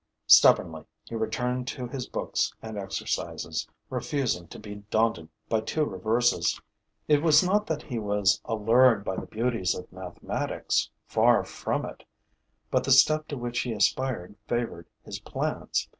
Stubbornly, 0.25 0.85
he 1.03 1.13
returned 1.13 1.67
to 1.67 1.85
his 1.85 2.07
books 2.07 2.51
and 2.59 2.75
exercises, 2.75 3.67
refusing 3.91 4.47
to 4.47 4.57
be 4.57 4.77
daunted 4.89 5.29
by 5.47 5.61
two 5.61 5.85
reverses. 5.85 6.59
It 7.07 7.21
was 7.21 7.43
not 7.43 7.67
that 7.67 7.83
he 7.83 7.99
was 7.99 8.41
allured 8.45 9.05
by 9.05 9.17
the 9.17 9.27
beauties 9.27 9.75
of 9.75 9.93
mathematics, 9.93 10.89
far 11.05 11.43
from 11.43 11.85
it; 11.85 12.03
but 12.71 12.83
the 12.83 12.89
step 12.91 13.27
to 13.27 13.37
which 13.37 13.59
he 13.59 13.73
aspired 13.73 14.35
favored 14.47 14.87
his 15.03 15.19
plans. 15.19 15.87